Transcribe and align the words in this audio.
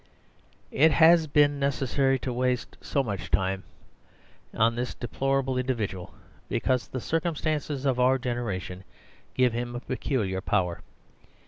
It 0.71 0.93
has 0.93 1.27
been 1.27 1.59
necessary 1.59 2.17
to 2.25 2.33
waste 2.33 2.75
so 2.81 3.03
much 3.03 3.29
time 3.29 3.61
on 4.51 4.73
this 4.73 4.95
deplorable 4.95 5.59
individual 5.59 6.15
because 6.49 6.87
the 6.87 6.99
circumstances 6.99 7.85
of 7.85 7.99
our 7.99 8.17
generation 8.17 8.83
give 9.35 9.53
him 9.53 9.75
a 9.75 9.79
peculiar 9.79 10.41
power. 10.41 10.81